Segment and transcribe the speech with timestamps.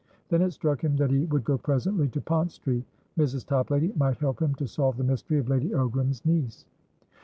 [0.29, 2.85] Then it struck him that he would go presently to Pont Street;
[3.19, 3.45] Mrs.
[3.45, 6.65] Toplady might help him to solve the mystery of Lady Ogram's niece.